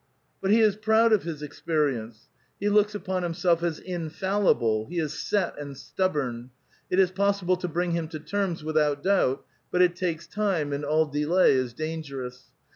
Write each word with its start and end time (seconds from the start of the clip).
But 0.41 0.49
he 0.49 0.61
is 0.61 0.77
proud 0.77 1.13
of 1.13 1.21
his 1.21 1.43
experience; 1.43 2.27
he 2.59 2.69
looks 2.69 2.95
upon 2.95 3.21
himself 3.21 3.61
as 3.61 3.77
infallible; 3.77 4.87
he 4.87 4.97
is 4.97 5.13
set 5.13 5.55
and 5.59 5.77
stubborn; 5.77 6.49
it 6.89 6.97
is 6.97 7.11
possible 7.11 7.55
to 7.57 7.67
bring 7.67 7.91
him 7.91 8.07
to 8.07 8.19
terms, 8.19 8.63
without 8.63 9.03
doubt, 9.03 9.45
but 9.69 9.83
it 9.83 9.95
takes 9.95 10.25
time, 10.25 10.73
and 10.73 10.83
all 10.83 11.05
delay 11.05 11.51
is 11.51 11.73
dangerous. 11.73 12.45